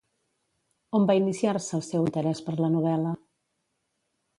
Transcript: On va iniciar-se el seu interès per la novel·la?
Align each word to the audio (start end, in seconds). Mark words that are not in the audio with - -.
On 1.01 1.05
va 1.11 1.17
iniciar-se 1.19 1.77
el 1.81 1.85
seu 1.91 2.09
interès 2.11 2.45
per 2.49 2.59
la 2.65 2.75
novel·la? 2.79 3.17